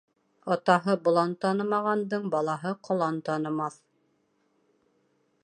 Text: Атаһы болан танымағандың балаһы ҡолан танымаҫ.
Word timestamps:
Атаһы 0.53 0.95
болан 1.07 1.35
танымағандың 1.45 2.25
балаһы 2.37 2.73
ҡолан 2.89 3.21
танымаҫ. 3.29 3.79